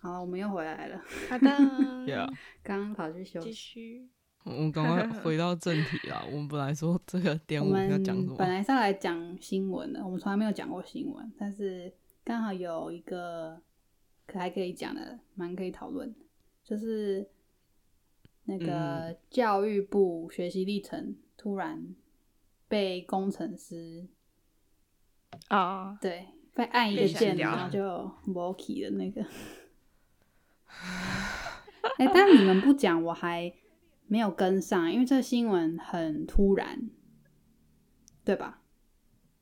[0.00, 1.00] 好，我们又回来了。
[1.28, 1.46] 好的，
[2.62, 3.46] 刚刚跑去休息。
[3.48, 4.08] 继续。
[4.44, 6.24] 我们赶快回到正题啦。
[6.30, 8.36] 我们本来说这个 点我们要讲什么？
[8.36, 11.92] 本来是要来讲新闻的，我们从来没有讲过新闻，但是
[12.24, 13.60] 刚好有一个
[14.26, 16.14] 可还可以讲的，蛮可以讨论，
[16.64, 17.28] 就是
[18.44, 21.94] 那个教育部学习历程突然
[22.68, 24.06] 被工程师
[25.48, 26.00] 啊，oh.
[26.00, 29.22] 对，被按一个键，然后就没去的那个。
[31.98, 33.52] 哎、欸，但你们不讲，我还。
[34.10, 36.88] 没有跟上，因为这个新闻很突然，
[38.24, 38.62] 对吧？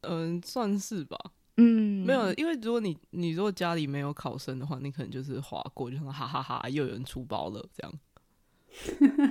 [0.00, 1.16] 嗯，算是吧。
[1.56, 7.92] 嗯，没有，因为如果你你如果家里没有考生的话，你可能就是划过，就说哈哈哈哈，又有人出包了这样。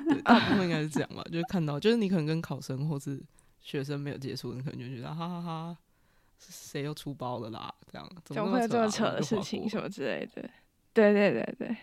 [0.08, 3.22] 对，大部分应该是这样吧，就是看到，就是你可能跟考生或是
[3.60, 5.78] 学生没有接触，你可能就觉得哈哈哈哈，
[6.40, 7.76] 谁又出包了啦？
[7.92, 10.50] 这样怎么会有这么扯的事情什么之类的？
[10.94, 11.78] 对对对对。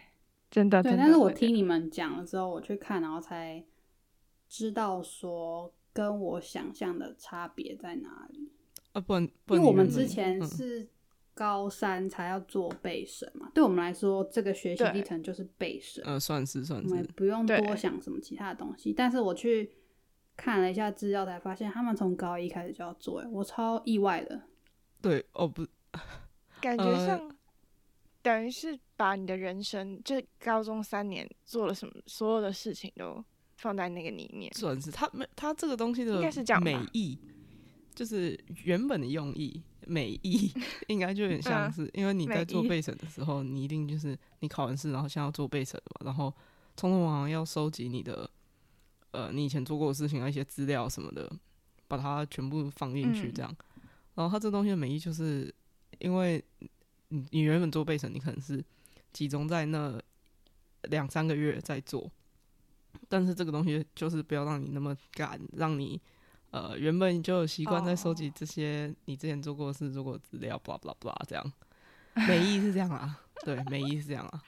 [0.52, 3.64] 真的，对，但是我听你们讲了之后，我去看，然后才
[4.47, 8.53] 知道说跟我想象的差别在哪里
[8.92, 9.00] 啊！
[9.00, 10.86] 不然，因为我们之前是
[11.33, 18.92] 高三才要做备审嘛，嗯、对我们来说，这个学习历程就是备审，呃，算是算是，不用多想什么其他的东西。
[18.92, 19.72] 但是我去
[20.37, 24.42] 看了一下资料，才发现他们从高一开始就要做，我超意外的。
[25.00, 25.66] 对，哦不，
[26.61, 27.19] 感觉像。
[27.19, 27.37] 呃
[28.23, 33.23] 等于是把你的人生，就高中三年做了什么，所有的事情都
[33.56, 34.53] 放在那个里面。
[34.55, 36.20] 算是他没他这个东西的
[36.61, 37.19] 美意，
[37.95, 40.53] 就是原本的用意，美意
[40.87, 46.33] 应该就有点像是，因为你在做备审的时候，你一定就是你考完试，然后现在要做备审嘛，然后
[46.77, 48.31] 匆匆忙忙要收集你的
[49.11, 51.28] 呃你以前做过的事情啊一些资料什么的，
[51.89, 53.53] 把它全部放进去这样。
[54.15, 55.53] 然后他这东西的美意就是
[55.98, 56.41] 因为。
[57.12, 58.64] 你你原本做背审，你可能是
[59.12, 60.00] 集中在那
[60.84, 62.10] 两三个月在做，
[63.06, 66.00] 但是这个东西就是不要让你那么赶，让你
[66.50, 71.53] 呃原本就有习惯在收集这些你之前做过的事、做过资料，blah blah blah 这样，
[72.26, 74.42] 美意是这样啊，对，美意是这样啊。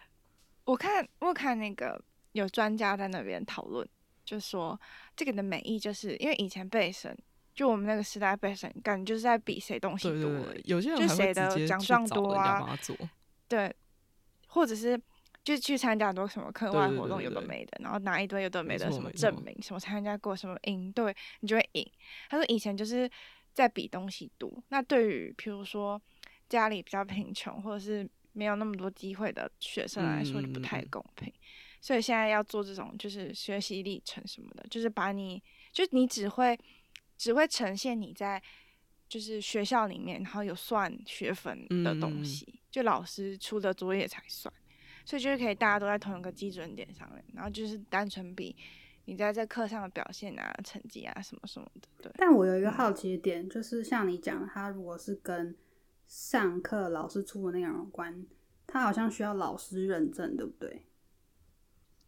[0.64, 1.98] 我看我看那个
[2.32, 3.88] 有专家在那边讨论，
[4.24, 4.78] 就说
[5.16, 7.16] 这个的美意就是因为以前背审。
[7.54, 12.66] 就我们那个时代背审，感觉就是在比谁东西多，对对对，有些人就谁的奖状多啊，
[13.46, 13.70] 对，
[14.46, 14.98] 或者是
[15.44, 21.86] 就去参加很多什么课外活动，有的没的，然后拿一堆有的没的什么证明，什么参加过什么营队，你就会赢。
[22.30, 23.10] 他说以前就是
[23.52, 26.00] 在比东西多，那对于比如说
[26.48, 31.28] 家里比较贫穷或者是没有那么多机会的学生来说，就不太公平。
[31.28, 31.36] 嗯、
[31.82, 36.58] 所以现在要做这种就是学习历程什么的，就是把你就你只会。
[37.22, 38.42] 只会呈现你在
[39.08, 44.52] 就是学校里面，然后有算学分的东西，嗯、就老师出的作业才算，
[45.04, 48.56] 所以就是可以大家都在同一个基准点上面，然后就是单纯比
[49.04, 51.88] 你在这课上的表现啊、成绩啊什么什么的。
[52.02, 52.12] 对。
[52.16, 55.56] 但我有一个好奇的点，就是像你讲，他如果是跟
[56.08, 58.26] 上课老师出的内容有关，
[58.66, 60.84] 他好像需要老师认证，对不对？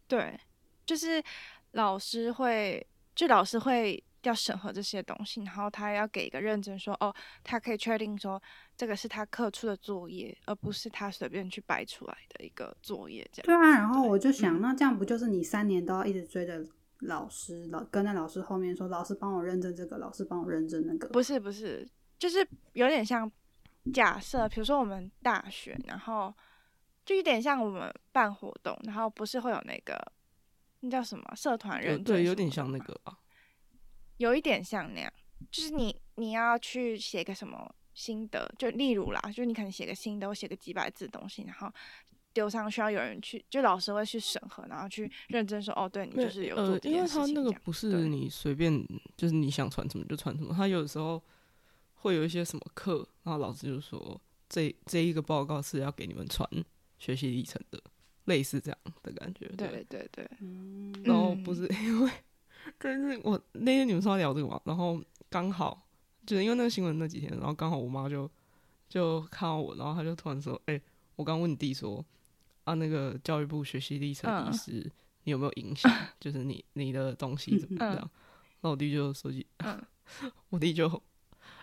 [0.09, 0.37] 对，
[0.85, 1.23] 就是
[1.71, 4.03] 老师会，就老师会。
[4.25, 8.41] 要审核这些东西，然后他要给一个认证说，说哦，他可以确定说
[8.75, 13.27] 这个是他课出的作业，而不是他随便去摆出来的一个作业。
[13.31, 16.65] 这样对啊，然后我就想，那这样不就是你三年都要一直追着
[16.99, 21.07] 老师，老跟在老师后面说，老师帮我认证这个，老师帮我认证那个？
[21.09, 21.87] 不是不是，
[22.17, 23.31] 就是有点像
[23.93, 26.33] 假设，比如说我们大学，然后
[27.05, 29.99] 就有点像我们办活动，然后不是会有那个
[30.79, 32.15] 那叫什么社团认证？
[32.15, 33.19] 对，有点像那个吧。
[34.17, 35.11] 有一点像那样，
[35.51, 41.71] 就是你你要去写个什么心得，就例如啦，就你可能写个心得，我写个几百字的东西，然后
[42.33, 47.21] 丢上需要有人去，就老师会去审核，然后去认真说，哦，对，你就是有做这件事情。
[47.21, 48.85] 呃，因为他那个不是你随便，
[49.17, 51.21] 就是你想传什么就传什么，他有的时候
[51.93, 56.49] 会有一些什么课，然后老师就说，这这一个报告是要给你们传
[56.99, 57.81] 学习历程的，
[58.25, 59.47] 类似这样的感觉。
[59.57, 62.11] 对对对对，嗯，然后不是因为。
[62.77, 65.87] 但是我那天你们说要聊这个嘛，然后刚好
[66.25, 68.29] 就是因为那个新闻那几天，然后刚好我妈就
[68.89, 70.81] 就看到我，然后她就突然说：“哎、欸，
[71.15, 72.03] 我刚问你弟说
[72.63, 74.91] 啊，那个教育部学习历程笔试，
[75.23, 75.91] 你有没有影响？
[75.91, 77.95] 嗯、 就是你你的东西怎么样？”
[78.61, 79.45] 然后我弟就说起，
[80.49, 80.87] 我弟就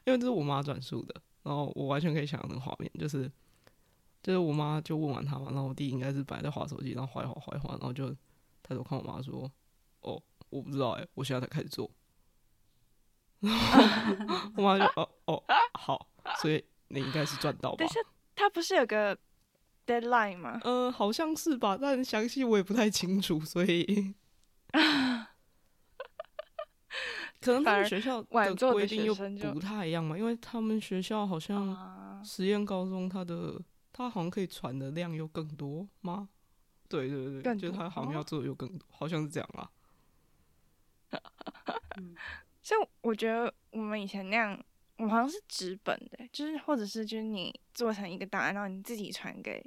[0.05, 3.31] 因为这是我妈转述的，然后我完全可以想象那个画面，就是
[4.23, 8.09] 就是我妈就问完他嘛，然后我弟应该是摆在划手机，然后划一划划一划，然后就
[8.63, 9.51] 抬头看我妈说
[10.03, 10.23] ：“哦。”
[10.53, 11.91] 我不知道哎、欸，我现在才开始做。
[13.41, 15.43] 然后我妈就哦哦
[15.75, 16.09] 好，
[16.41, 17.77] 所以你应该是赚到吧？
[17.79, 17.99] 但是
[18.37, 19.19] 他不是有个
[19.87, 20.61] deadline 吗？
[20.63, 24.15] 嗯、呃，好像是吧，但详细我也不太清楚，所以
[27.41, 29.13] 可能他们学校的规定又
[29.53, 33.61] 不太一样嘛，因为他们学校好像实验高中，他的
[33.93, 36.29] 他好像可以传的量又更多吗？
[36.89, 39.69] 对对对，就是他好像要做的又更多，好像是这样啊。
[41.99, 42.15] 嗯，
[42.63, 44.59] 所以我觉得我们以前那样，
[44.99, 49.61] 我好像是纸本的，就是或者是就是你做成一个档案，然后你自己传给，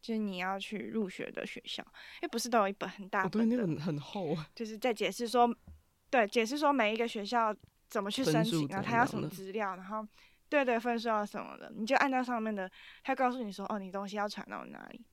[0.00, 1.82] 就是你要去入学的学校，
[2.20, 5.54] 因为不是都有一本很大本的，哦、对，那个很厚啊，就是在解释说，
[6.10, 7.54] 对，解释说每一个学校
[7.88, 10.06] 怎么去申请，然后他要什么资料，然后
[10.48, 12.70] 对对分数要什么的，你就按照上面的，
[13.02, 15.04] 他告诉你说，哦，你东西要传到哪里。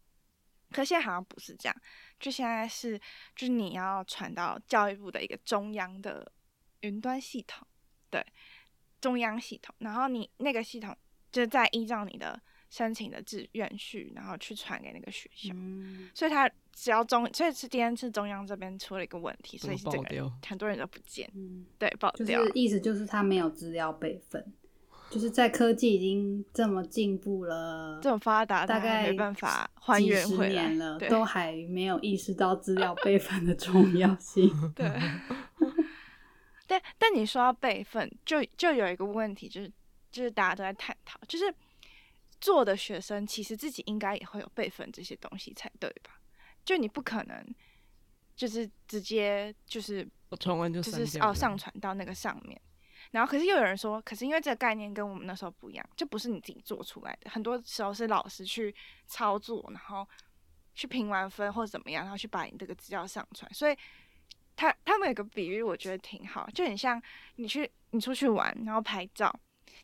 [0.72, 1.76] 可现在好像不是这样，
[2.20, 2.98] 就现在是，
[3.36, 6.32] 就是你要传到教育部的一个中央的
[6.82, 7.68] 云端系统，
[8.10, 8.26] 对，
[9.02, 10.96] 中央系统，然后你那个系统
[11.32, 12.40] 就再依照你的
[12.70, 15.52] 申请的志愿序，然后去传给那个学校。
[15.56, 22.26] 嗯、所以他只要中，所以是今天是中央这边出了一个问题，所以是这个很多人都不见，嗯、对，爆掉。
[22.26, 24.54] 就是意思就是他没有资料备份。
[25.10, 34.50] 就是在科技已经这么进步了，这么发达，大概没办法还原回来了，都还没有意识到资料备份的重要性。
[34.76, 34.92] 对，
[36.68, 39.72] 但但你说要备份，就就有一个问题，就是
[40.12, 41.52] 就是大家都在探讨，就是
[42.40, 46.20] 做的学生其实自己应该也会有备份这些东西才对吧？
[46.64, 47.44] 就你不可能
[48.36, 50.08] 就是直接就是
[50.40, 52.62] 传完就就是哦上传到那个上面。
[53.12, 58.74] 然后，可是又有人说，可是因为这个概念跟我们那时候不一样，就不是你自己做出来的，很多时候是老师去
[59.08, 60.08] 操作，然后
[60.76, 63.52] 去评完分或者怎么样，然后去把你这个资料上传。
[63.54, 63.76] 所以
[64.56, 67.02] 他他们有个比喻，我觉得挺好，就很像
[67.38, 69.34] 你去你出去玩，然后拍照，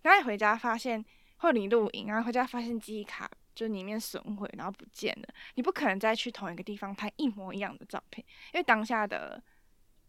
[0.04, 1.04] 然后你回家发现，
[1.38, 8.24] 或者你录影，然后回家发现记忆卡就里面损毁，然后不见了，你不可能再去同一个地方拍一模一样的照片，
[8.54, 9.42] 因为当下的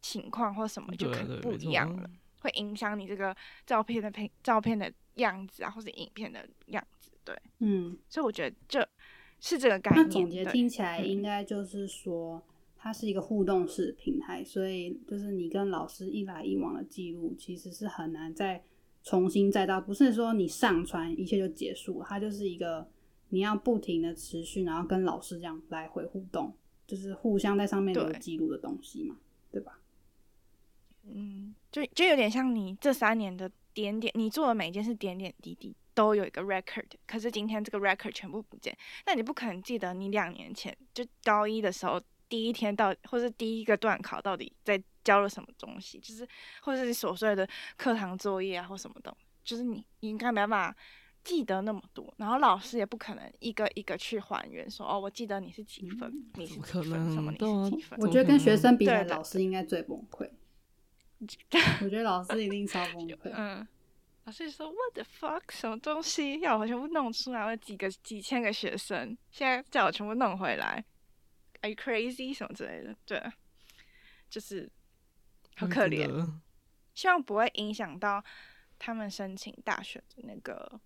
[0.03, 2.11] 情况或什么就可能不一样了。
[2.47, 8.89] 会影响你这个照片的片、照片的样子啊，或者影片的样子，对，嗯，所以我觉得这
[9.41, 10.07] 是这个概念。
[10.07, 12.41] 那总结听起来应该就是说，
[12.77, 18.63] 它是一个互动式平台，嗯，所以就是你跟老师一来一往的记录，其实是很难再
[19.03, 22.89] 重新再到，不是说你上传一切就结束，它就是一个
[23.31, 26.55] 你要不停的持续，然后跟老师这样来回互动，
[26.87, 29.17] 就是互相在上面有记录的东西嘛，
[29.51, 29.81] 对，对吧？
[31.09, 38.75] 嗯，就就有点像你这三年的点点，你做的每一件事点点滴滴都有一个 record，可是今天这个 record 全部不见，
[39.05, 42.01] 那你不可能记得你两年前就高一的时候
[42.31, 46.27] 第一天到，或是第一个段考到底在教了什么东西，就是
[46.63, 47.47] 或者是你琐碎的
[47.77, 49.15] 课堂作业啊或什么的，
[49.45, 50.77] 就是你你应该没办法
[51.25, 60.27] 记得那么多，然后老师也不可能一个一个去还原说哦，我记得你是几分，嗯、你是几分什么你是几分，我觉得跟学生比起来，老师应该最崩溃。
[61.83, 63.31] 我觉得老师一定超崩溃。
[63.35, 63.67] 嗯，
[64.25, 67.45] 老师说 What the fuck，什么东西要我全部弄出来？
[67.45, 70.85] 我几个几千个学生，现在叫我全部弄回来
[71.63, 72.37] ，Are you crazy？
[72.37, 73.33] 什么之类的，对，
[74.29, 74.71] 就是
[75.57, 76.41] 好可怜。
[76.95, 78.25] 希望不会影响到
[78.79, 80.81] 他们申请大学的那个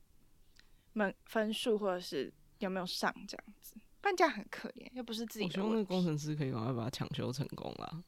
[0.93, 3.75] 门分数，或者是有没有上这样子。
[4.01, 5.45] 半价很可怜，又不是自己。
[5.45, 8.03] 我希望那个工程师可以赶快把它抢修成功啦。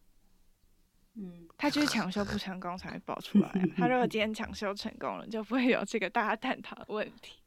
[1.15, 3.53] 嗯，他就是抢修不成功才会爆出来。
[3.77, 7.39] 他如果今天抢修成功了，就不会有这个大家探讨的问题。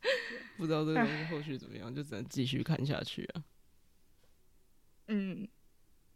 [0.56, 3.44] 不知道这个东西后续怎么样，就只能继续看下去啊。
[5.08, 5.46] 嗯，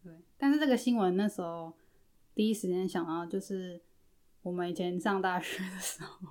[0.02, 0.12] 对。
[0.38, 1.76] 但是这个新闻那时候
[2.34, 3.82] 第一时间想到，就是
[4.40, 6.28] 我们以前上大学的时候，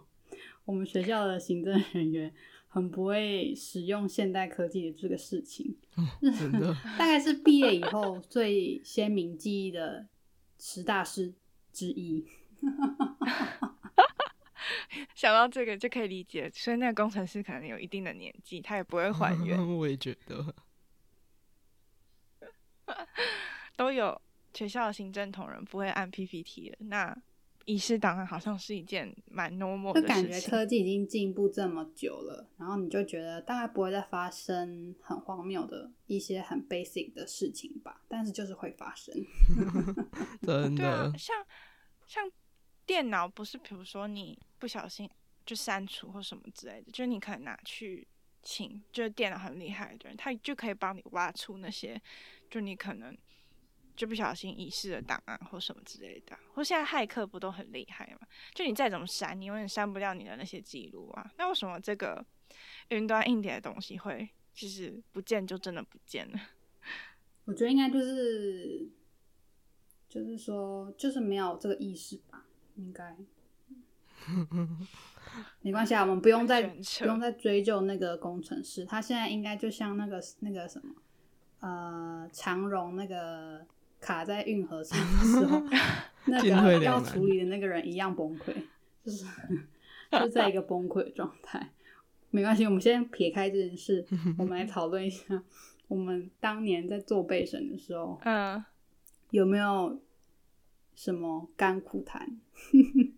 [0.66, 2.34] 我们学校的行政人员
[2.68, 5.78] 很不会使用现代科技的这个事情。
[5.96, 10.08] 哦，真的， 大概是毕业以后最鲜明记忆的。
[10.64, 11.34] 十大师
[11.74, 12.24] 之一，
[15.16, 19.58] 想到这个就可以理解，所以那个工程师可能有一定的年纪，他也不会还原。
[19.76, 20.54] 我也觉得，
[23.76, 24.22] 都有
[24.54, 27.18] 学校的行政同仁不会按 PPT 的那。
[27.66, 30.16] 遗失档案好像是一件蛮 normal 的事情。
[30.24, 38.02] 就感觉科技已经进步这么久了，然后你就觉得大概不会再发生很荒谬的一些很 basic 的事情吧？
[38.08, 39.14] 但是就是会发生。
[40.42, 40.84] 真的。
[40.84, 41.36] 对啊，像
[42.08, 42.32] 像
[42.86, 45.10] 电脑不是，比如说你不小心
[45.46, 48.08] 就删除或什么之类的，就是你可能拿去
[48.42, 52.02] 请，就是电脑很厉害的人，他就可以帮你挖出那些，
[52.50, 53.16] 就你可能。
[53.96, 58.28] 就不小心遗失了档案或什么之类的，或现在骇客不都很厉害吗？
[58.54, 61.32] 就你再怎么删，你永远删不掉你的那些记录啊。
[61.38, 62.26] 那为什么这个
[62.90, 66.40] 云端硬碟的东西会其实不见就真的不见了。
[67.46, 68.88] 我觉得应该就是，
[70.08, 72.46] 就是说，就是没有这个意识吧，
[72.76, 73.16] 应该。
[75.62, 76.62] 没关系啊，我们不用再
[77.00, 80.94] 不用再追究那个工程师，他现在应该就像那个那个什么，
[81.62, 83.66] 呃，长荣那个
[84.02, 85.62] 卡在运河上的时候，
[86.26, 88.52] 那个要处理的那个人一样崩溃，
[89.06, 89.26] 就是
[90.12, 91.70] 就在一个崩溃的状态。
[92.32, 94.06] 没关系，我们先撇开这件事，
[94.38, 95.44] 我们来讨论一下，
[95.88, 98.64] 我们当年在做备审的时候，嗯，
[99.30, 100.02] 有没有
[100.96, 102.40] 什么甘苦谈？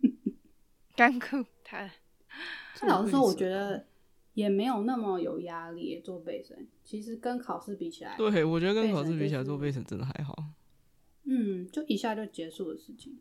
[0.94, 1.90] 甘苦谈。
[2.82, 3.86] 老实说，我觉得
[4.34, 6.66] 也没有那么有压力做备审。
[6.82, 10.34] 其实跟考试比起来，对，我觉得跟考试比起来做备审真的还好。
[11.24, 13.18] 嗯，就一下就结束的事情。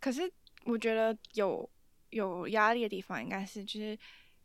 [0.00, 0.30] 可是
[0.64, 1.68] 我觉得有
[2.10, 3.90] 有压力的地方，应该是就是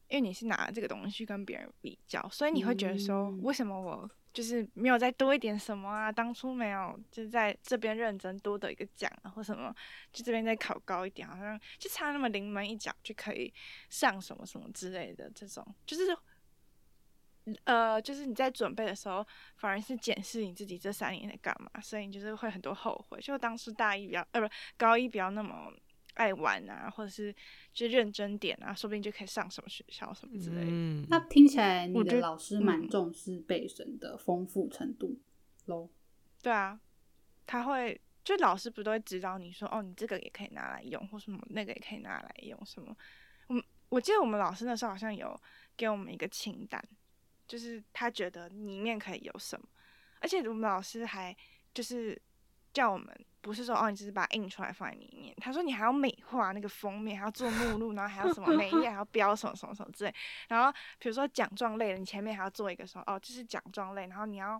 [0.07, 4.09] 因为你是拿这个东西跟别人比较，所以你会觉得说，为什么我？
[4.33, 9.71] 就是没有再多一点什么啊，当初没有就在这边认真多得一个奖啊，或什么，
[10.11, 13.53] 就这边再考高一点，好像就差那么临门一脚就可以
[13.91, 16.17] 上什么什么之类的这种，就是
[17.65, 19.25] 呃，就是你在准备的时候，
[19.57, 24.47] 反而是检视你自己这三年在干嘛，所以你就是会很多后悔，就当时大一比较呃不
[24.77, 25.71] 高一比较那么。
[26.15, 27.35] 爱玩啊，或者是
[27.73, 30.67] 就认真点啊，说不定就可以上什么学校什么之类的。
[30.69, 35.19] 嗯，那听起来你的老师蛮重视备审的丰富程度
[35.65, 35.89] 喽？
[36.43, 36.79] 对啊，
[37.47, 42.95] 他会就老师不都会指导你说，哦，你这个也可以拿来用，或什么那个也可以拿来用什么。
[43.47, 43.59] 我
[43.89, 45.35] 我记得我们老师那时候好像有
[45.75, 46.79] 给我们一个清单，
[47.53, 49.67] 就是他觉得里面可以有什么，
[50.21, 51.35] 而且我们老师还
[51.71, 52.19] 就是
[52.73, 53.25] 叫我们。
[53.41, 55.35] 不是说哦，你只是把它印出来放在里面。
[55.41, 60.15] 他说你还要美化那个封面，还要做目录，然后还要什么每一页还要标什么什么什么之类。
[60.47, 64.59] 然后比如说奖状类的，你前面还要做一个什么哦，这是奖状类，然后你要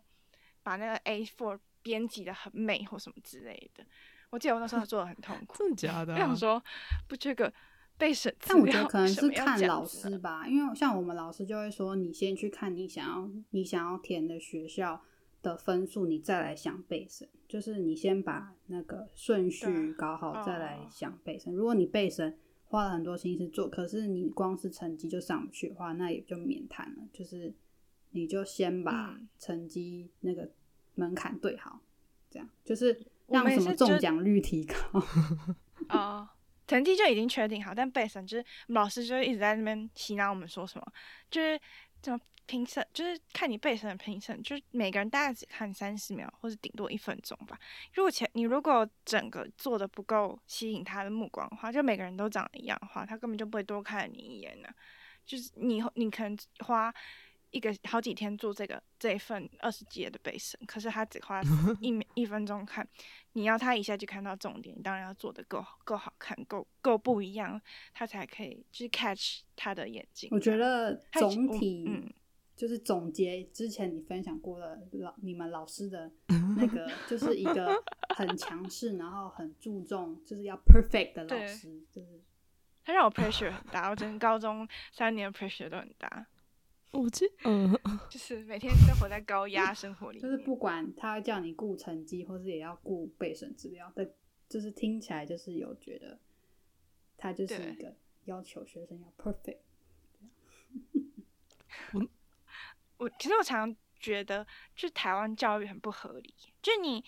[0.63, 3.85] 把那个 A4 编辑的很美或什么之类的。
[4.31, 6.13] 我记得我那时候做的很痛苦， 真的假的？
[6.13, 6.61] 我想说
[7.07, 7.51] 不缺个
[7.97, 15.01] 但我觉得可能是看老师吧，因为像我们老师就会说，你先去看你想要你想要填的学校
[15.41, 21.53] 的分数，你再来想备审，就是你先把那个顺序搞好，再来想备审。
[21.53, 27.03] 如果你背审花了很多心思做，可是你光是成绩就上不去的话，那也就免谈了。
[27.13, 27.53] 就是
[28.11, 30.49] 你就先把成绩那个
[30.95, 31.79] 门槛对好，
[32.29, 34.75] 这样就是让什么中奖率提高。
[35.89, 36.27] 哦，
[36.67, 40.85] 成绩就已经确定好，但背审就是老师就一直在那边洗脑我们说什么，
[41.29, 41.59] 就是
[42.01, 42.19] 怎么。
[42.45, 47.57] 评审就是看你背审的评审，就是每个人大概只看三十秒或者顶多一分钟吧。
[47.93, 54.67] 如果前你如果整个做的不够吸引他的目光的话，就每个人都长得一样的话，他根本就不会多看你一眼呢。
[55.25, 56.93] 就是你你可能花
[57.53, 61.41] 一个好几天做这个这一份二十几页的背审，可是他只花
[61.79, 62.85] 一一分钟看，
[63.31, 67.61] 你要他一下就看到重点，你当然要做的够够好看，够够不一样，
[67.93, 70.29] 他才可以去 catch 他的眼睛。
[70.33, 72.11] 我觉得总体嗯。
[72.55, 76.09] 就是总结之前你分享过的老你们老师的
[76.55, 77.83] 那个，就是一个
[78.15, 82.21] 很强势，然后很注重就是要 perfect 的老师，就是
[82.85, 86.27] 他让我 pressure 很大，我整个高中三年 pressure 都很大。
[86.93, 87.77] 我记 嗯，
[88.09, 94.09] 就是每天生活在高压生活里，就是不管他叫你顾成绩，或是也要顾备审资料，但
[94.47, 96.19] 就是听起来就是有觉得
[97.17, 97.95] 他就是一个
[98.25, 99.57] 要求学生要 perfect。
[101.93, 102.07] 我。
[102.97, 104.45] 我其实我常常觉得，
[104.75, 106.33] 就台湾教育很不合理。
[106.61, 107.03] 就你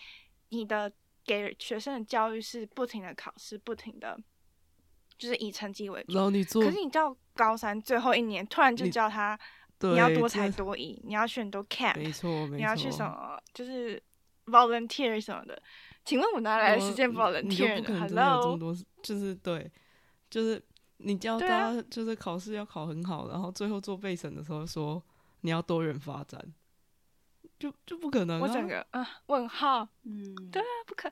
[0.50, 0.92] 你的
[1.24, 4.20] 给学生的教育是不停的考试，不停的，
[5.18, 6.16] 就是以成绩为主。
[6.16, 9.40] 然后你做，可是你到高三最后一年，突然就叫他
[9.82, 14.02] 你，你要多才多艺，你要去很多 camp，没错，你要去什么，就是
[14.46, 15.62] volunteer 什么的。
[16.04, 18.58] 请问我哪来的时间 volunteer 的？Hello，
[19.04, 19.72] 就是对，
[20.30, 20.62] 就是
[20.98, 25.02] 你教他，就是考试要考很好，然后最后做备审的时候说。
[25.42, 26.44] 你要多元发展，
[27.60, 28.42] 就就不可能、啊。
[28.42, 31.08] 我整个啊问号，嗯，对啊，不可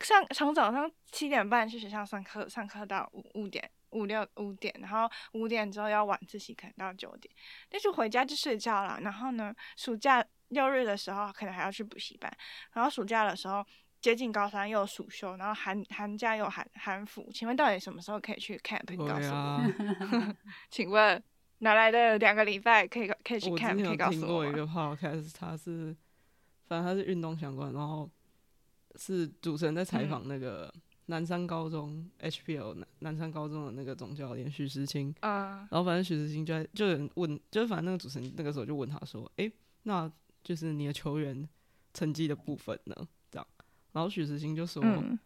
[0.00, 7.32] 上从早上七点半去学校上课，上课到五五点五六五点，然后五点之后要晚自习，可能到九点，
[7.70, 8.98] 那就回家就睡觉了。
[9.00, 12.30] 然后呢，暑假六日的时候可能还要去补习班，
[12.72, 13.64] 然后暑假的时候
[14.00, 17.30] 接近高三又有暑休，然后寒寒假又寒寒伏。
[17.32, 18.82] 请问到底什么时候可以去 camp？
[18.88, 19.64] 你告诉我，啊、
[20.70, 21.22] 请问。
[21.64, 23.72] 哪来的两个礼拜可以可以去看？
[23.80, 24.44] 可以告诉我。
[24.44, 25.96] 一个 podcast，他是，
[26.66, 28.10] 反正他是运动相关，然后
[28.96, 30.74] 是主持人在采访那个
[31.06, 40.10] 南山高中 HPL 南南山高中的那个总教练许时清，啊，然后反正许时清就在就有人问，就是反正那个主持人那个时候就问他说，哎、欸，那
[40.44, 41.48] 就是你的球员
[41.92, 42.94] 成绩的部分呢？
[43.30, 43.46] 这样，
[43.92, 45.18] 然后许时清就说，嗯、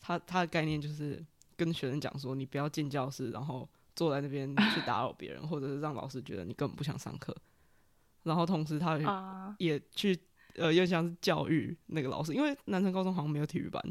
[0.00, 1.24] 他他的概念就是
[1.56, 7.36] 跟学生讲说，你不要进教室，然后坐在那边去打扰别人，或者是让老师觉得你根本不想上课，
[8.22, 10.18] 然后同时他也去
[10.54, 13.82] 呃，又像是教育那个老师，因为南山高中好像没有体育班。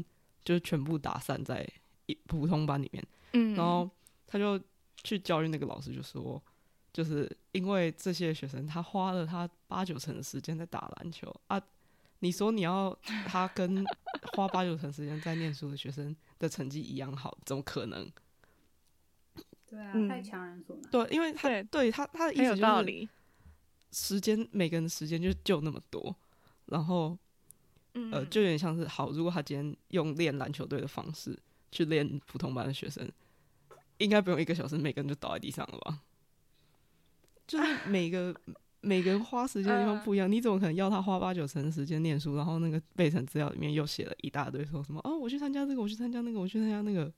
[0.48, 1.62] 就是全部打散在
[2.06, 3.86] 一普通班里面，嗯，然后
[4.26, 4.58] 他就
[5.04, 6.42] 去教育那个老师，就说，
[6.90, 11.60] 就是因为这些学生他花了他八九成的时间在打篮球啊，
[12.20, 13.84] 你说你要他跟
[14.32, 18.10] 花八九成时间在念书的学生的成绩一样好，怎么可能？
[19.68, 20.90] 对啊，太强人所难。
[20.90, 23.08] 对，因为他对，对他他的意思就是，
[23.90, 26.16] 时间每个人的时间就就那么多，
[26.64, 27.18] 然后。
[28.12, 31.36] 呃，就有点像是好，如果他今天用练篮球队的方式
[31.72, 33.10] 去练普通班的学生，
[33.96, 36.00] 应该不用一个小时，每个人就倒在地上了吧？
[37.46, 38.34] 就是每个
[38.82, 47.12] 每个人花时间的地方不一样，你怎么可能要他花八九成的时间念书，然后那个备审资料里面又写了一大堆，说什么哦，我去参加这个，我去参加那个，我去参加那个。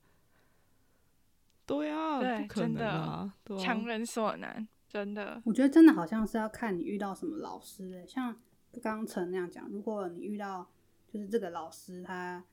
[1.65, 5.41] 对啊，对，不可能啊，强人所难，真的。
[5.45, 8.35] 我觉得真的好像是要看你遇到什么老师，欸，像。
[8.79, 10.69] 刚刚陈那样讲，如果你遇到
[11.07, 12.45] 就是这个老师他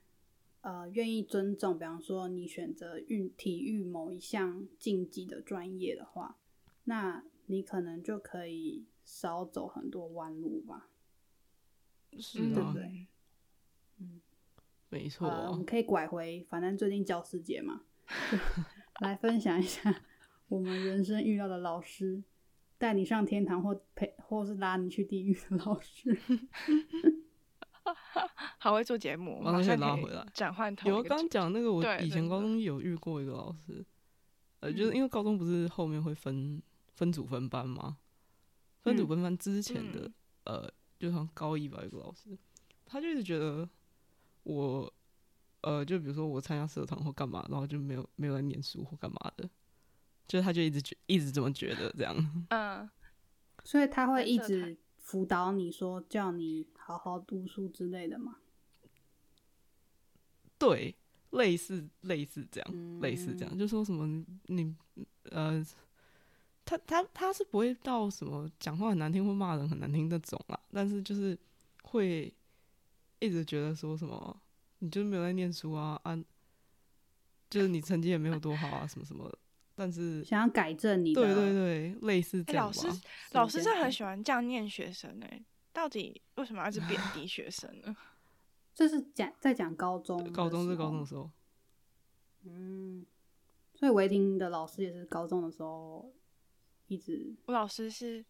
[0.63, 6.37] 呃愿意尊重，比方说你选择运体育某一项竞技的专业的话，
[6.85, 10.89] 那你可能就可以少走很多弯路吧。
[12.19, 13.07] 是啊，对不对？
[13.99, 14.21] 嗯，
[14.91, 15.29] 没错。
[15.29, 17.83] 我们可以拐回，反正最近教师节嘛，
[19.01, 20.03] 来分享一下
[20.49, 22.23] 我们人生遇到的老师。
[22.79, 26.17] 带你上天堂，或陪，或是拉你去地狱的老师，
[28.59, 30.75] 好会做节目，马上拉回来，转换。
[30.85, 33.85] 有刚讲那个，我以前高中有遇过一个老师，
[34.61, 36.63] 呃，就是因为高中不是后面会分
[36.95, 37.99] 分组分班吗？
[38.83, 40.11] 分组分班之前的，
[40.45, 42.39] 嗯、呃，就像高一吧，有个老师，
[42.87, 43.69] 他就一直觉得
[44.45, 44.93] 我，
[45.63, 49.51] 呃，就比如说我参加社团或干嘛，然后就没有没有来念书或干嘛的。
[50.29, 52.89] 就他就一直觉一直这么觉得这样，嗯，
[53.65, 58.37] 所以他会一直辅导你说叫你好好读书之类的吗？
[60.59, 60.95] 对，
[61.31, 64.77] 类似类似这样，嗯、类似这样，就说什么你
[65.31, 65.65] 呃，
[66.65, 71.39] 他他他是不会到什么讲话很难听或骂人很难听那种啦，但是就是
[71.85, 72.31] 会
[73.19, 74.39] 一直觉得说什么
[74.81, 76.15] 你就是没有在念书啊啊，
[77.49, 79.39] 就是你成绩也没有多好啊什么什么的。
[79.79, 87.97] 但是想要改正你的，对对对，类似这样、欸、老师老师是很喜欢这样念学生哎、欸，到底为什么要是贬低 学生呢？
[88.75, 91.31] 这是讲在讲高中，高中是高中的时候。
[92.43, 93.07] 嗯，
[93.77, 96.13] 所以维婷的老师也是高中的时候
[96.89, 97.37] 一直。
[97.47, 98.25] 我老师是，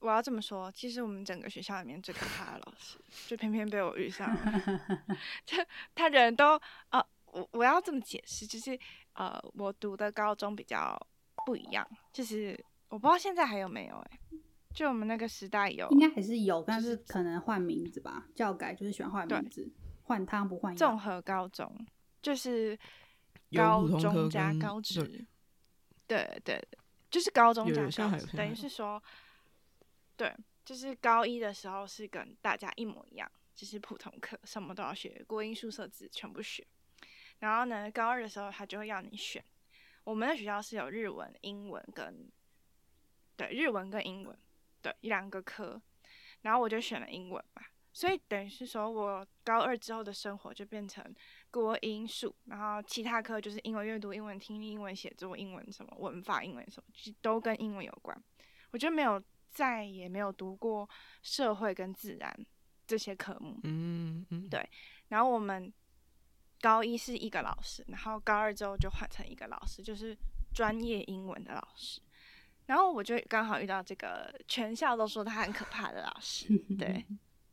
[0.00, 2.98] 我要这么说，其实我们整个学校里面最可怕的老师，
[3.28, 5.06] 就偏偏被我遇上了。
[5.46, 5.56] 就
[5.94, 6.56] 他人都
[6.88, 8.76] 啊、呃，我我要这么解释，就是。
[9.20, 10.98] 呃，我读的高中比较
[11.44, 14.38] 不一样，就是我不知道现在还有没有哎、欸，
[14.74, 19.70] 就我们那个时代有，应该还是有，但是可能换名字吧，教改就是喜欢换名字，
[20.04, 20.78] 换汤不换药。
[20.78, 21.70] 综合高中
[22.22, 22.78] 就是
[23.54, 25.26] 高中加高职，
[26.06, 26.68] 对对对，
[27.10, 29.02] 就是高中加高职，等于是说，
[30.16, 36.66] 对，就是高一的时候是跟大家一模一样，就是普通课，什么都要学，国英数社自全部学。
[37.40, 39.44] 然后呢，高二的时候他就会要你选。
[40.04, 42.30] 我们的学校是有日文、英文跟，
[43.36, 44.38] 对，日文跟英文，
[44.80, 45.80] 对，一两个科。
[46.40, 47.62] 然后我就选了英文吧。
[47.92, 51.04] 所以等于是说我高二之后的生活就变成
[51.50, 58.16] 国英数，然后其他科就是英文阅读、英文听力、英文写作、英文什么文法、英文什么，其实都跟英文有关。
[58.70, 60.88] 我就没有再也没有读过
[61.22, 62.34] 社会跟自然
[62.86, 63.58] 这些科目。
[63.64, 64.68] 嗯嗯，对。
[65.08, 65.72] 然后我们。
[66.60, 70.16] 高一是一个老师，然后高二之后就换成一个老师，就是
[70.52, 72.00] 专业英文的老师。
[72.66, 76.46] 然后我就刚好遇到这个全校都说他很可怕的老师，
[76.78, 77.04] 对，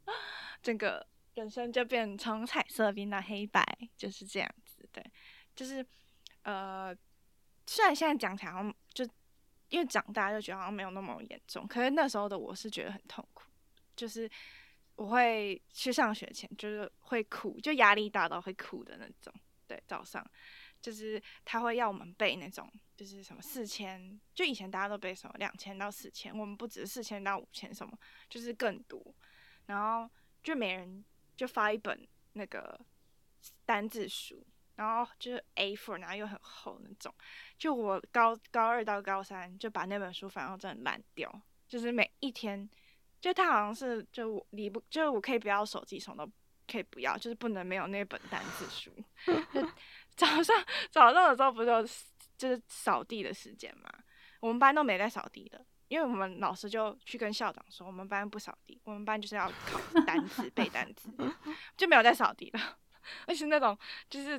[0.62, 3.64] 整个人生就变从彩色变到黑白，
[3.96, 4.88] 就是这样子。
[4.92, 5.04] 对，
[5.56, 5.84] 就是
[6.44, 6.96] 呃，
[7.66, 9.04] 虽然现在讲起来好像就
[9.70, 13.44] 因为长大就觉得好像没有那么严重，可是那时候的我是觉得很痛苦，
[13.96, 14.30] 就是。
[14.98, 19.34] 我会去上学前就是会哭，就压力大到会哭的那种。
[19.66, 20.26] 对，早上
[20.82, 27.98] 就是他会要我们背那种，就是什么四千，就以前大家都背什么两千到四千，我们不止四千到五千什么，
[28.30, 29.14] 就是更多。
[29.66, 30.10] 然后
[30.42, 31.04] 就每人
[31.36, 32.80] 就发一本那个
[33.66, 37.14] 单字书，然后就是 A4，然后又很厚那种。
[37.58, 42.68] 就我高高二到高三就把那本书反正真的烂掉，就是每一天，
[43.20, 46.32] 就他好像是就我离不，就是我可以不要手机，什么都
[46.72, 48.92] 可以不要，就是不能没有那本单词书。
[49.54, 49.62] 就
[50.16, 50.56] 早上
[50.90, 51.82] 早上的时候不是有
[52.38, 53.90] 就是扫地的时间嘛，
[54.40, 55.66] 我们班都没在扫地的。
[55.90, 61.10] 因为我们老师就去跟校长说，我们班不扫地，我们班就是要考 单词、背单词，
[61.78, 62.78] 就没有在扫地了。
[63.26, 63.78] 而且那种
[64.10, 64.32] 就是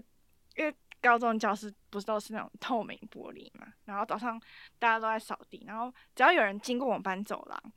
[0.56, 4.38] 因为高中教室不是都是那种透明玻璃嘛，然后早上
[4.78, 7.70] 大家都在扫地，然后只要有人经过我们班走廊，就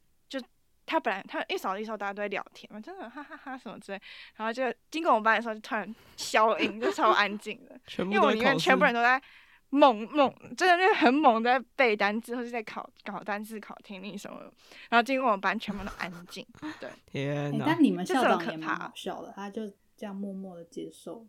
[0.91, 4.01] 他本来他一扫地的时候大家都在聊天嘛，真的哈哈哈什么之类，
[4.36, 9.21] 然后就经过我们班的时候就突然消音，就超安静的， 因为我里面全部人都在。
[9.73, 14.51] 猛猛，真的是很猛，在背单词或者在考考单词、考听力什么的。
[14.89, 16.45] 然后经过我们班，全部都安静。
[16.77, 17.63] 对， 天哪！
[17.63, 21.25] 欸、但你们校长也蛮好笑的，他就这样默默的接受。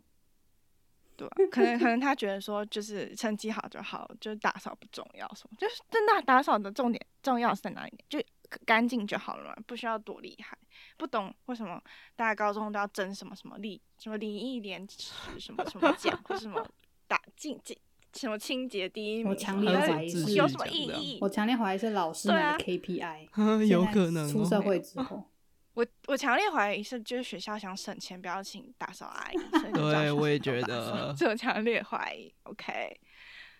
[1.15, 7.93] 对、啊，可能可能他觉得说，就是成绩好就好，就是打扫不重要，什么就是真的打扫的重点重要是在哪里？
[8.09, 8.21] 就
[8.65, 10.57] 干净就好了嘛，不需要多厉害。
[10.97, 11.81] 不懂为什么
[12.15, 16.65] 大家高中都要争什么什么礼什么礼义廉耻什么什么奖或什么
[17.07, 17.77] 打进进。
[18.13, 19.27] 什么清洁第一名？
[19.29, 21.17] 我强烈怀疑是有什么意义？
[21.19, 25.23] 我强烈怀疑是老师们的 KPI，、啊、 有可能出社 会之后，
[25.73, 29.37] 我我强烈怀疑是就是学校想省钱，不要请打扫阿姨。
[29.73, 32.31] 对，我也觉得，这我强烈怀疑。
[32.43, 32.95] OK，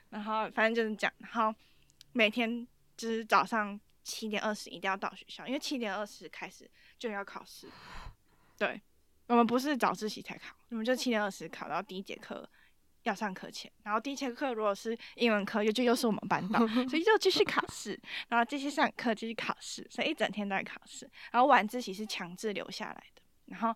[0.09, 1.51] 然后反正就是讲，然后
[2.11, 7.67] 每天就是早上七点二十一定要到学校，因为七点二十开始就要考试。
[8.57, 8.81] 对，
[9.27, 12.47] 我们不是早自习才考，我们就七点二十考到第一节课。
[13.03, 21.05] 要上课前，然后第一节课如果是英文课，又就又是我们班导， 所以就继续考试，然后继续上课，继续考试，所以一整天都在考试。
[21.29, 23.75] 然后晚自习是强制留下来的，然后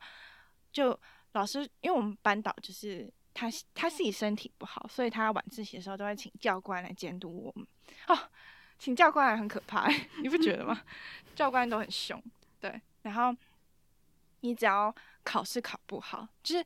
[0.71, 0.97] 就
[1.33, 7.67] 老师，因为我们班导就是他，他自己身体不好，所以他晚自习的时候都会请教官来监督我们。
[8.07, 8.17] 哦，
[8.79, 9.87] 请教官来很可怕，
[10.21, 10.81] 你不觉得吗？
[11.35, 12.21] 教官都很凶，
[12.59, 12.81] 对。
[13.01, 13.35] 然后
[14.41, 16.65] 你只要考试考不好，就是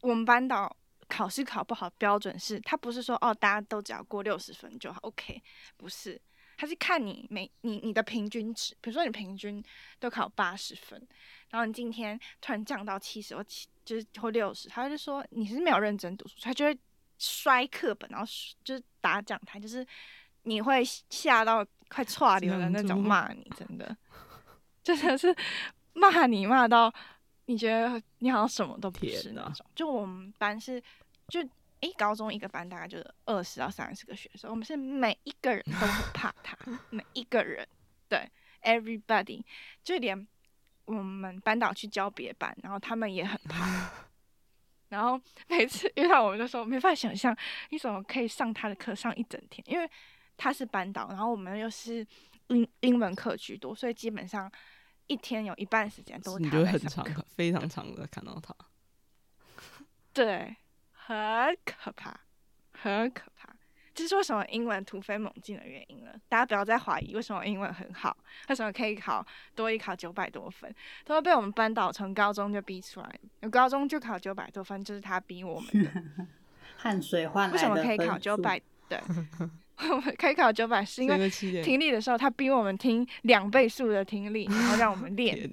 [0.00, 0.76] 我们班导。
[1.12, 5.42] 考试考不好，标准是他不是说哦，大家都只要过六十分就好，OK，
[5.76, 6.16] 不是，
[6.56, 9.60] 他是看你每你你的平均值，比如说你平均
[9.98, 11.04] 都考八十分，
[11.48, 16.78] 然后你今天突然降到七十或七就是或六十，他就说你是没有认真读书，他就会
[17.18, 18.32] 摔课本，然后
[18.62, 19.84] 就是打讲台，就是
[20.50, 23.96] 你会吓到快剉流的那种骂你，真的，
[24.82, 25.34] 真的是
[25.92, 26.92] 骂你骂到。
[27.46, 30.80] 你觉得你好像什么都不是那种，就我们班是，
[31.26, 36.56] 就诶、欸，高中一个班大概就是二十到三十个学生，我们是每一个人都很怕他，
[36.90, 37.66] 每一个人，
[38.08, 38.30] 对
[38.62, 39.42] ，everybody，
[39.82, 40.28] 就连
[40.84, 43.90] 我们班导去教别班，然后他们也很怕，
[44.90, 47.36] 然后每次遇到我们就说没办法想象
[47.70, 49.90] 你怎么可以上他的课上一整天，因为
[50.40, 52.06] 他是班导，然后我们又是
[52.48, 54.50] 英英文课居多，所以基本上。
[55.06, 58.54] 一天有一半时间都是他在上课，很长，非常长的看到他。
[60.14, 60.54] 对，
[60.92, 61.12] 很
[61.64, 62.20] 可怕，
[62.70, 63.52] 很可怕。
[63.92, 66.14] 这是为什么英文突飞猛进的原因了。
[66.28, 68.16] 大家不要再怀疑为什么英文很好，
[68.50, 69.26] 为什么可以考
[69.56, 70.72] 多一考九百多分，
[71.04, 73.20] 都会被我们班导从高中就逼出来。
[73.40, 75.90] 有高中就考九百多分，就是他逼我们的。
[76.78, 77.52] 汗水换来的。
[77.54, 78.62] 为什么可以考九百？
[78.88, 79.00] 对。
[79.88, 81.30] 我们可以考九百，是因为
[81.62, 85.50] 听力的时候，他逼我们听两倍速的听力， 然后让我们练。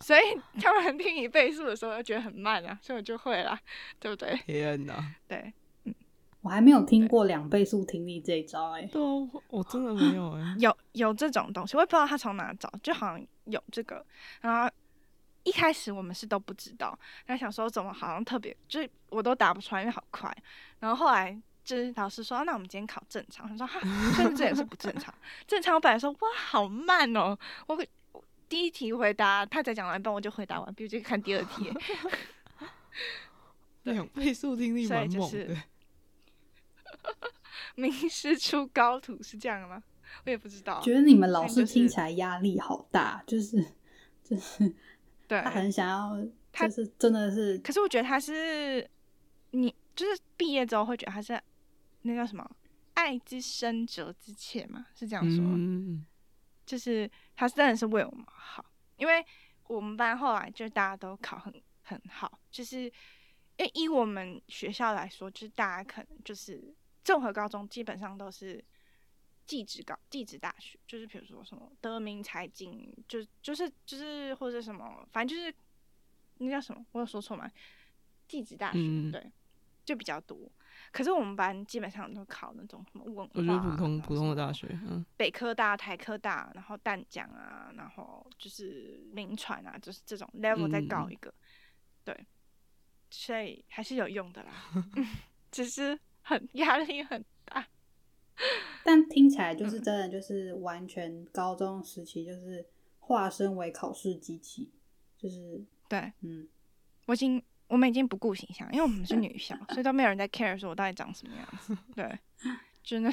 [0.00, 0.20] 所以
[0.60, 3.58] 他们听一倍速的时候，就觉得很慢啊，所以我就会了，
[3.98, 4.36] 对不对？
[4.46, 4.94] 天哪！
[5.26, 5.52] 对，
[5.84, 5.94] 嗯，
[6.40, 8.86] 我还没有听过两倍速听力这一招哎、欸。
[8.86, 9.02] 对，
[9.48, 10.54] 我真的没有哎、欸。
[10.60, 14.06] 有有这种东西，我也不知道他从哪找，就好像有这个。
[14.40, 14.70] 然后
[15.42, 20.32] 一开始我们是都不知道，然后想说怎么好像特别，就是我都打不出来，因为好快。
[20.78, 21.36] 然后后来。
[21.68, 23.46] 就是老师说、啊，那我们今天考正常。
[23.46, 23.78] 他说哈，
[24.16, 25.12] 甚至也是不正常。
[25.46, 27.38] 正常我本来说哇，好慢哦。
[27.66, 27.84] 我
[28.48, 31.70] 第一题回答，他才讲完一半，我就回答完，比如就看第二题。
[33.84, 35.56] 两倍速听力蛮猛的。
[37.76, 39.82] 名师出高徒是这样的吗？
[40.24, 40.80] 我也不知道。
[40.80, 43.62] 觉得你们老师听起来压力好大，就是
[44.24, 44.74] 就是，
[45.28, 47.58] 对，他很想要，他是真的是。
[47.58, 48.88] 可是我觉得他是
[49.50, 51.38] 你，就是毕业之后会觉得他是。
[52.02, 52.48] 那叫什么？
[52.94, 55.44] 爱之深，责之切嘛，是这样说。
[55.44, 56.04] 嗯、
[56.66, 58.64] 就是他真的是为我们好，
[58.96, 59.24] 因为
[59.68, 68.62] 我们班后来就大家都考很很好，就是因为以我们学校来说，就是大家可能就是综合高中基本上都是
[69.46, 75.54] 技职高技职大学，就是比如说什么德明财经，就就是就是或者什么，反正就是
[76.38, 76.84] 那叫什么？
[76.92, 77.50] 我有说错吗？
[78.26, 79.30] 技职大学、嗯、对。
[79.84, 80.36] 就比较多。
[80.90, 91.34] 可是我们班基本上都考那种什么文化，我觉得普通普通的大学，嗯，北科大、台科大，然后淡江啊，然后就是铭传啊，就是这种 level 再高一个，嗯、
[92.04, 92.26] 对，
[93.10, 94.52] 所以还是有用的啦，
[95.52, 97.66] 只是很压力很大。
[98.84, 102.66] 但听起来就是真的，就是完全高中时期就是
[103.00, 104.70] 化身为考试机器，
[105.18, 106.48] 就是对，嗯，
[107.06, 107.42] 我已经。
[107.68, 111.76] 我们已经不顾形象，因为我们是 女校，所以都没有人在 care 说我到底长什么样子。
[111.94, 112.18] 对，
[112.82, 113.12] 真的，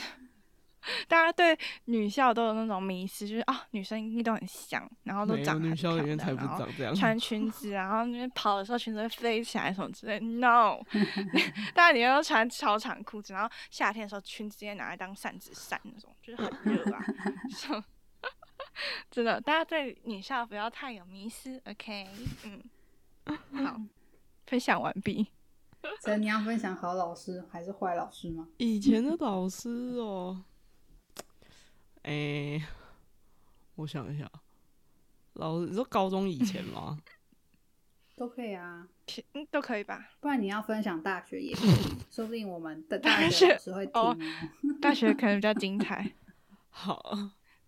[1.08, 10.20] 大家对女校都有那种迷思，就是啊，女生一定都很香，然后都长得很漂亮，然后穿裙子，然后那边跑的时候裙子会飞起来什么之类。
[10.20, 10.80] No，
[11.74, 17.04] 大家里面都穿超长裤子，然后夏天的时候裙子直接拿来当扇子扇那种，就是很热啊。
[19.10, 22.08] 真的，大家对女校不要太有迷思，OK？
[22.44, 22.62] 嗯，
[23.66, 23.82] 好。
[24.46, 25.28] 分享完毕。
[26.02, 28.48] 所以你要分享好老师还是坏老师吗？
[28.58, 30.44] 以前的老师哦，
[32.02, 32.64] 哎、欸，
[33.76, 34.28] 我想一下，
[35.34, 36.98] 老师你说高中以前吗？
[38.18, 38.88] 都可以啊，
[39.34, 40.10] 嗯，都可以吧。
[40.22, 41.76] 不然你要分享大学也可以，
[42.10, 44.18] 说不定我们的大学老师会听、喔哦。
[44.82, 46.10] 大学可能比较精彩。
[46.70, 47.16] 好，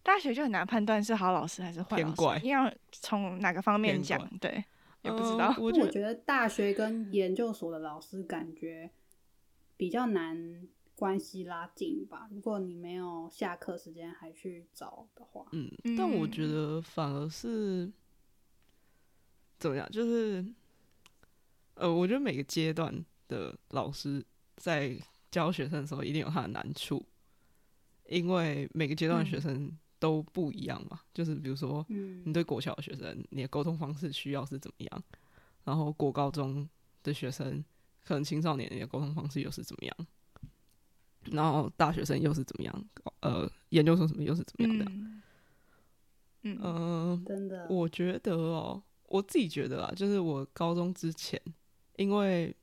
[0.01, 4.27] 大学就很难判断是好老师还是坏老师，要从哪个方面讲？
[4.39, 4.63] 对。
[5.07, 8.89] 也不知道，我 觉得大学跟研究所的老师感觉
[9.75, 12.27] 比较难关系拉近吧。
[12.31, 17.91] 如果你没有下课时间还去找的话，嗯，但我觉得反而是
[19.57, 19.89] 怎么样？
[19.91, 20.45] 就是
[21.75, 22.93] 呃，我觉得每个阶段
[23.27, 24.23] 的老师
[24.55, 24.97] 在
[25.31, 27.05] 教学生的时候，一定有他的难处，
[28.07, 29.71] 因为每个阶段的学生。
[29.99, 35.03] 都不一样嘛，就是比如说，你对国小的学生，嗯、你的沟通方式需要是怎么样？
[35.63, 36.67] 然后国高中
[37.03, 37.63] 的学生，
[38.03, 40.07] 可能青少年你的沟通方式又是怎么样？
[41.31, 42.85] 然后大学生又是怎么样？
[43.21, 44.85] 呃，研究生什么又是怎么样的？
[46.43, 51.41] 嗯，呃、真的，我觉得哦，我自己觉得啊，就是我高中之前，
[51.97, 52.55] 因为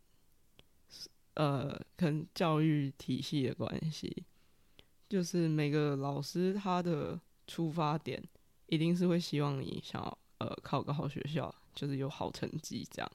[1.35, 4.25] 呃，可能教育体系的关系。
[5.07, 8.23] 就是每个老师他的出发点
[8.67, 13.13] 一定是会希望你想要呃考个好学校，就是有好成绩这样。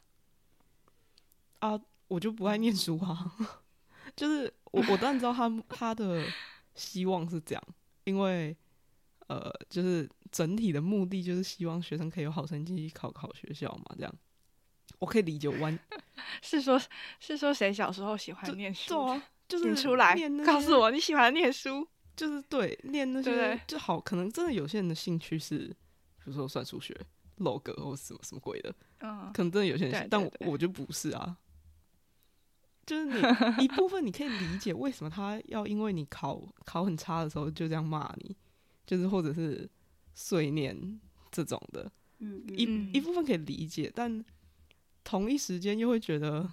[1.59, 3.35] 啊，我就不爱念书啊，
[4.15, 6.25] 就是我我当然知道他他的
[6.75, 7.63] 希望是这样，
[8.05, 8.55] 因为
[9.27, 14.15] 呃就是整体的目的就是希望学生可以有好成绩，考个好学校嘛，这样
[14.99, 15.77] 我可以理解完。
[16.41, 16.79] 是说，
[17.19, 19.19] 是说谁小时候喜欢念书？
[19.47, 20.15] 就是出来
[20.45, 21.87] 告诉我你喜欢念书，
[22.19, 23.97] 就是对念那些就好。
[23.97, 25.59] 可能真的有些人的兴趣是，
[26.17, 26.93] 比如说算数学、
[27.37, 31.37] log 或什么什么鬼的，嗯，可能真的有些人，但我就不是啊。
[32.85, 33.15] 就是你
[33.63, 38.35] 一部分你可以理解为什么他要因为你考考很差的时候就这样骂你，
[38.85, 39.69] 就是或者是
[40.13, 40.99] 碎念
[41.31, 42.63] 这种的，嗯，一
[42.97, 44.25] 一部分可以理解，但
[45.05, 46.51] 同一时间又会觉得，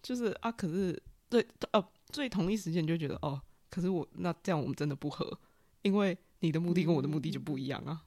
[0.00, 1.84] 就是啊，可是对哦。
[2.10, 3.38] 所以同一时间你就觉得哦，
[3.70, 5.38] 可是我那这样我们真的不合，
[5.82, 8.04] 因为你的目的跟我的目的就不一样啊。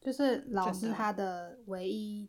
[0.00, 2.28] 就是老师他的唯一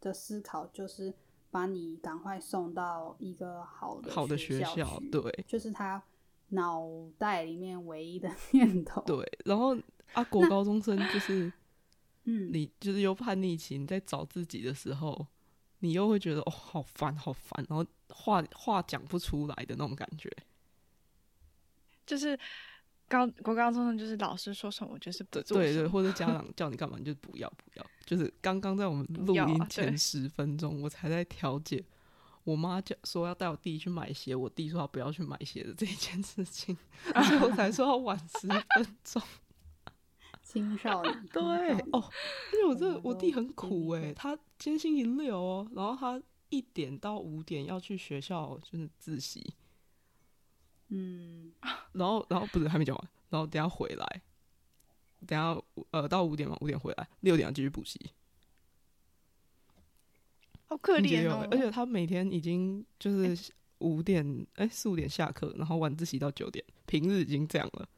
[0.00, 1.12] 的思考就是
[1.50, 6.02] 把你赶快送到一个好的好的学校，对，就是他
[6.48, 6.86] 脑
[7.18, 9.02] 袋里面唯一的念头。
[9.02, 9.76] 对，然后
[10.12, 11.52] 阿，国高中生就是，
[12.24, 15.26] 嗯，你就是有叛逆期，你在找自己的时候。
[15.80, 20.28] 你又会觉得哦，好烦，好烦，然后话话讲不出来的那种感觉，
[22.08, 22.36] 就是
[23.06, 27.86] 高国高中生，就是老师说什么我就是不做，对对，或者家 长叫你干嘛，你就不要不要。
[28.06, 31.84] 就是刚刚在我们录音前十分钟，我才在调解
[32.44, 36.74] 我妈叫说要带我弟去买鞋，我弟说他不要去买鞋的这一件事情，
[37.28, 39.22] 最后才说要晚十分钟。
[40.42, 41.42] 青少年对
[41.92, 42.10] 哦，
[42.54, 46.18] 因为我这我弟很苦诶，他今天星期六哦，然后他
[46.48, 49.52] 一点到五点要去学校就是自习，
[50.88, 51.52] 嗯，
[51.92, 54.22] 然后然后不是还没讲完，然后等下回来，
[55.26, 58.10] 等下呃到五点嘛，五点回来，六点要继续补习，
[60.66, 67.88] 好可怜哦，而且他每天已经就是五点哎四五点下课，然后晚自习到九点，平日已经这样了，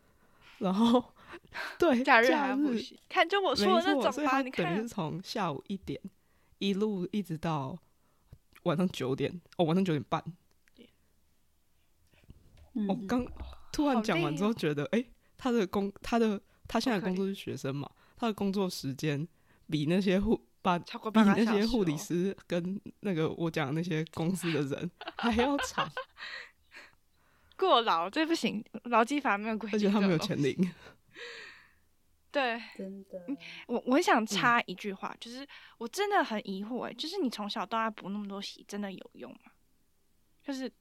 [0.58, 1.04] 然后。
[1.78, 2.98] 对，假日还补习。
[3.08, 6.00] 看，就我说的那种吧，所以他等于是从下午一点
[6.58, 7.78] 一路一直到
[8.64, 10.22] 晚上九点，哦，晚上九点半。
[12.88, 13.32] 我刚、哦、
[13.72, 19.26] 突然讲完之后，觉得，哎、欸，他的工，他的他现在工作是学生嘛，他的工作时间
[19.68, 25.90] 比那些护把比那些护理师跟那个我讲的那些公司的人 还要长。
[27.56, 30.56] 过劳这不行，劳基法没有规定，而且他没有钱领。
[32.32, 33.20] 对，真的。
[33.66, 39.52] 我我很想插一句话，嗯、就是我真的很疑惑，哎，就是你从小到大补那么多习，真的有用吗？
[40.42, 40.72] 就是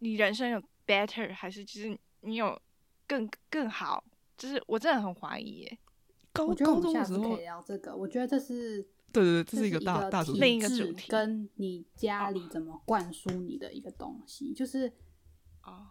[0.00, 2.60] 你人生有 better，还是就是你有
[3.06, 4.02] 更更好？
[4.36, 5.78] 就是我真的很怀疑，哎。
[6.46, 7.94] 我觉得我们下次可以聊这个。
[7.94, 8.80] 我觉得这是
[9.12, 14.90] 对对对，这是一个大大主题，另一个主题，跟你家里怎么灌输你的一个东西，就是
[15.64, 15.88] 哦，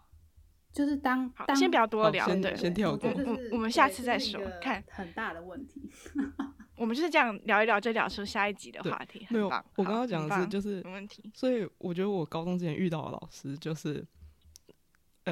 [0.72, 4.40] 就是当当先不要多聊，对，先跳过，我我们下次再说。
[4.62, 5.88] 看很大的问题，
[6.76, 9.26] 我们就是这样聊一聊，就聊出下一集的话题。
[9.28, 11.30] 没有，我刚刚讲的是就是没问题。
[11.34, 14.04] 所以我觉得我高中之前遇到的老师，就是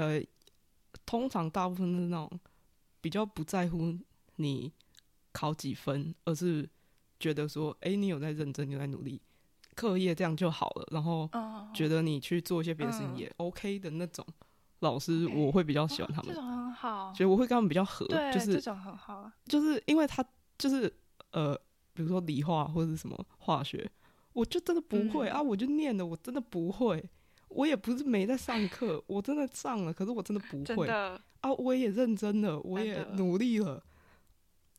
[0.01, 0.23] 呃，
[1.05, 2.41] 通常大部分是那种
[3.01, 3.99] 比较不在乎
[4.37, 4.73] 你。
[5.31, 6.69] 考几分，而是
[7.21, 9.21] 觉得说，哎、欸，你有在认真，你有在努力，
[9.77, 10.89] 课业这样就好了。
[10.91, 11.31] 然后
[11.73, 14.27] 觉得你去做一些别的事情也 OK 的那种
[14.81, 16.35] 老师，我会比较喜欢他们。
[16.35, 18.05] 这种很好，所以我会跟他们比较合。
[18.33, 19.31] 就是这种很好。
[19.45, 20.25] 就是因为他
[20.57, 20.93] 就是
[21.31, 21.55] 呃，
[21.93, 23.89] 比如说理化或者是什么化学，
[24.33, 27.09] 我就真的不会、嗯、啊，我就念了，我真的不会。
[27.49, 30.89] 我也不是没在上课，我真的上了，可是我真的不会。
[30.89, 33.83] 啊，我也认真了，我也努力了。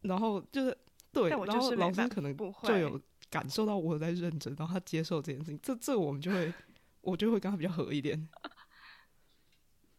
[0.01, 0.77] 然后就是
[1.11, 6.53] 对，然后老师可能就有感受到我在认真，然后他接受这件事情，这这我们就会，
[7.01, 8.27] 我就会跟他比较合一点。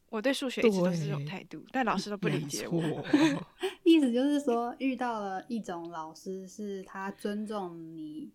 [0.08, 3.04] 我对数学一直都是这种态度，但老师都不理解我。
[3.84, 8.30] 意思就是说，遇到了一种老师，是他尊重你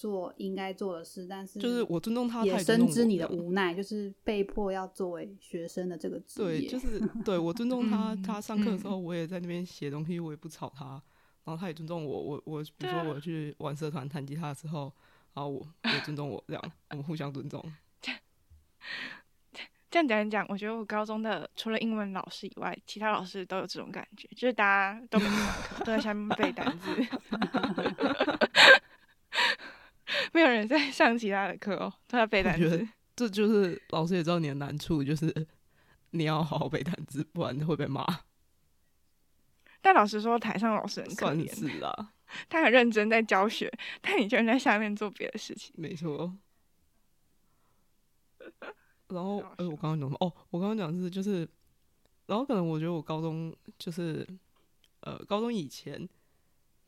[0.00, 6.60] 做应该做的事，但是就是我尊重他，也深知你的无奈，就是被迫要作为学生的这个职业。
[6.62, 11.02] 对，就是 对我尊重他，他上课的时候我也在那边写东西，我也不吵他，
[11.44, 12.22] 然后他也尊重我。
[12.22, 14.90] 我我比如说我去玩社团弹吉他的时候，
[15.34, 17.62] 然后我也尊重我，这样我们互相尊重。
[19.90, 26.96] 这样讲一讲，我觉得我高中的除了英文老师以外，其他老师都有这种感觉，就是大家都没上课，都在下面背单词。
[30.32, 32.88] 没有人在 上其他的课哦，都在背单词。
[33.16, 35.46] 这就是老师也知道你的难处，就是
[36.10, 38.04] 你要好好背单词，不然会被骂。
[39.82, 42.12] 但老实说，台上老师很可怜，是啦，
[42.48, 43.70] 他很认真在教学，
[44.00, 45.74] 但你居然在下面做别的事情。
[45.76, 46.32] 没错。
[49.08, 50.16] 然后，哎、欸，我刚刚讲什么？
[50.20, 51.48] 哦，我刚刚讲的是就是，
[52.26, 54.26] 然后可能我觉得我高中就是，
[55.00, 56.08] 呃，高中以前。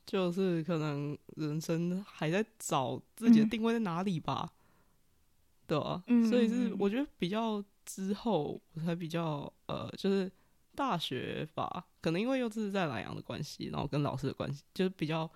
[0.04, 10.30] 就是可能人生还在找自己的定位在哪里吧，嗯、对啊，嗯、所以是我觉得比较之后我才比较呃，就是
[10.74, 15.30] 大学吧，可能因为又是在南阳的关系，然后跟老师的关系，就是比较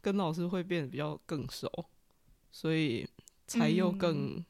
[0.00, 1.68] 跟老师会变得比较更熟，
[2.50, 3.08] 所以
[3.46, 4.44] 才又更、嗯、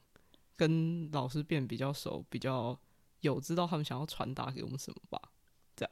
[0.57, 2.79] 跟老师变比较熟，比较
[3.21, 5.21] 有知道他们想要传达给我们什么吧，
[5.75, 5.91] 这样，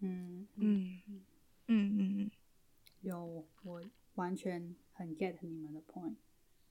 [0.00, 0.48] 嗯。
[0.56, 1.24] 嗯嗯
[1.68, 2.30] 嗯嗯。
[3.06, 3.82] 有，我
[4.16, 6.16] 完全很 get 你们的 point，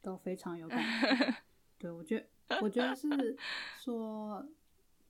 [0.02, 1.36] 都非常有感觉。
[1.80, 3.38] 对，我觉得，我觉得是
[3.78, 4.46] 说，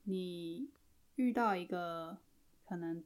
[0.04, 0.70] 你
[1.16, 2.18] 遇到一个
[2.68, 3.04] 可能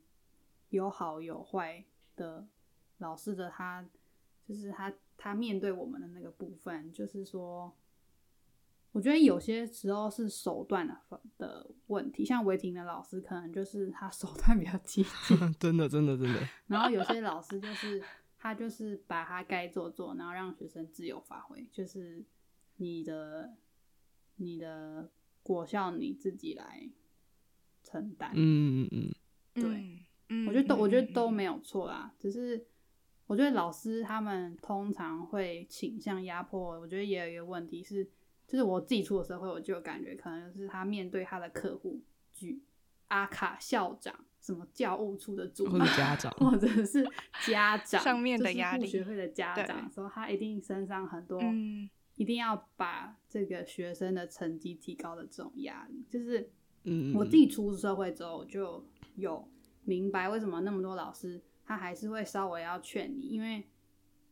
[0.70, 1.86] 有好有坏
[2.18, 2.46] 的
[2.98, 3.88] 老师的他，
[4.46, 7.74] 就是他他面对我们的那个部分，就是说，
[8.92, 16.40] 我觉得有些时候是手段的的问题，像维婷的老师，可能就是他手段比较激进， 真的，真的，真的。
[16.66, 18.02] 然后有些老师就是
[18.40, 22.26] 他就是把他该做做，然后让学生自由发挥，就是
[22.78, 23.54] 你的
[24.38, 25.12] 你的
[25.44, 26.90] 果效你自己来
[27.84, 28.32] 承担。
[28.34, 29.14] 嗯嗯
[29.54, 32.66] 嗯，对，我觉得都我觉得都没有错啦，只是
[33.28, 38.10] 我觉得老师他们通常会倾向压迫，我觉得也有一个问题是。
[38.50, 42.02] 就是我自己出了社会，我就有感觉，可能就是他面对他的客户，
[42.34, 42.60] 举
[43.10, 47.08] 阿卡校长、什么教务处的主任、家长， 或者是
[47.46, 56.04] 家长上面的压力，学会的家长，说他一定身上很多，嗯、一定要把这个学生的成绩提高的这种压力。
[56.10, 56.50] 就是，
[57.14, 58.84] 我自己出社会之后，就
[59.16, 59.48] 有
[59.84, 63.64] 明白为什么那么多老师他还是会稍微要劝你，因为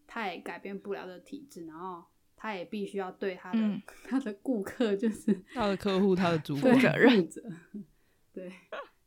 [0.08, 2.04] 他也改变不了这个体制，然后。
[2.38, 7.44] 他也必须要对他的、嗯、 他的顾客，就是 他的客户，他的 主管责任者。
[8.32, 8.54] 对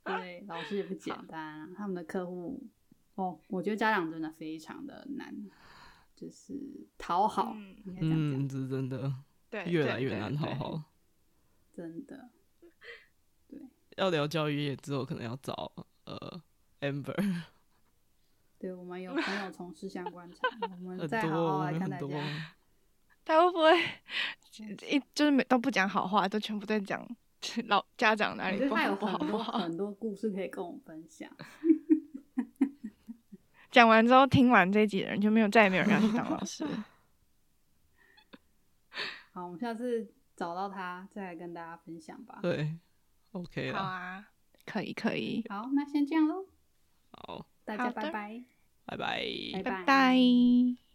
[0.04, 2.60] 对，老师也不简单、啊，他们的客户
[3.14, 5.32] 哦，我觉得家长真的非常的难，
[6.16, 6.52] 就是
[6.98, 9.14] 讨好，嗯、应该这样讲，嗯，是真的，
[9.48, 10.82] 对，越来越难讨好，
[11.72, 12.30] 真的。
[13.46, 13.60] 对，
[13.96, 15.72] 要聊教育业之后，可能要找
[16.04, 16.42] 呃
[16.80, 17.44] Amber。
[18.58, 22.56] 对，我们有朋友从事相关产业，我们再好好来看大家。
[23.24, 23.78] 他会不会
[24.88, 27.06] 一就是没都不讲好话，都全部在讲
[27.68, 29.58] 老家长哪里不好不好不好？
[29.60, 31.30] 很多故事可以跟我们分享。
[33.70, 36.66] 讲完之后，听完这一集的人就没有再也没有人要去当老师。
[39.32, 42.40] 好，我们下次找到他再来跟大家分享吧。
[42.42, 42.76] 对
[43.30, 43.78] ，OK 了。
[43.78, 44.26] 好啊，
[44.66, 45.44] 可以可以。
[45.48, 46.46] 好，那先这样喽。
[47.12, 47.46] 好。
[47.64, 48.42] 大家拜拜，
[48.86, 49.22] 拜拜，
[49.54, 49.62] 拜拜。
[49.62, 50.89] 拜拜。